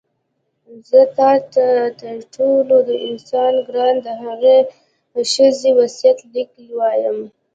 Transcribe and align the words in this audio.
زه 0.89 0.99
تا 1.17 1.31
ته 1.53 1.65
تر 1.99 2.15
ټولې 2.35 2.77
دنیا 2.89 3.45
ګرانه 3.67 4.01
د 4.07 4.09
هغې 4.23 4.57
ښځې 5.33 5.69
وصیت 5.79 6.17
لیک 6.33 6.51
وایم. 6.77 7.19